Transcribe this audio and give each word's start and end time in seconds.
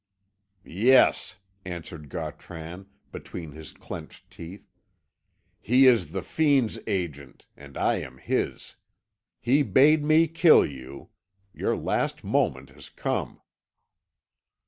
"Yes," 0.65 1.37
answered 1.63 2.09
Gautran, 2.09 2.87
between 3.11 3.51
his 3.51 3.71
clenched 3.71 4.31
teeth; 4.31 4.67
"he 5.59 5.85
is 5.85 6.11
the 6.11 6.23
fiend's 6.23 6.79
agent, 6.87 7.45
and 7.55 7.77
I 7.77 7.97
am 7.97 8.17
his! 8.17 8.77
He 9.39 9.61
bade 9.61 10.03
me 10.03 10.27
kill 10.27 10.65
you. 10.65 11.09
Your 11.53 11.77
last 11.77 12.23
moment 12.23 12.71
has 12.71 12.89
come!" 12.89 13.41